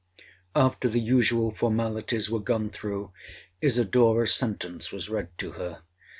'After 0.55 0.89
the 0.89 0.99
usual 0.99 1.51
formalities 1.53 2.27
were 2.27 2.39
gone 2.39 2.71
through, 2.71 3.13
Isidora's 3.61 4.33
sentence 4.33 4.91
was 4.91 5.09
read 5.11 5.29
to 5.37 5.51
her. 5.51 5.83